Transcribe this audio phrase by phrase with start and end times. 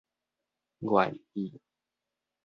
[0.81, 1.61] 願意